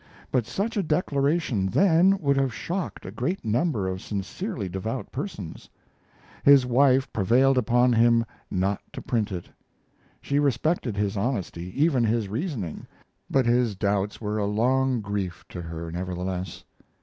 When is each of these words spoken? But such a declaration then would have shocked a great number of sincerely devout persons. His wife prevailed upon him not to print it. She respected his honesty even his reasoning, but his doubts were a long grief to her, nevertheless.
But 0.31 0.47
such 0.47 0.77
a 0.77 0.81
declaration 0.81 1.67
then 1.67 2.17
would 2.19 2.35
have 2.35 2.51
shocked 2.55 3.05
a 3.05 3.11
great 3.11 3.45
number 3.45 3.87
of 3.87 4.01
sincerely 4.01 4.67
devout 4.67 5.11
persons. 5.11 5.69
His 6.43 6.65
wife 6.65 7.13
prevailed 7.13 7.55
upon 7.55 7.93
him 7.93 8.25
not 8.49 8.81
to 8.93 9.01
print 9.03 9.31
it. 9.31 9.47
She 10.19 10.39
respected 10.39 10.97
his 10.97 11.17
honesty 11.17 11.71
even 11.79 12.03
his 12.03 12.29
reasoning, 12.29 12.87
but 13.29 13.45
his 13.45 13.75
doubts 13.75 14.19
were 14.19 14.39
a 14.39 14.47
long 14.47 15.01
grief 15.01 15.45
to 15.49 15.61
her, 15.61 15.91
nevertheless. 15.91 16.63